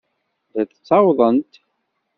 La 0.53 0.61
d-ttawḍent. 0.63 1.53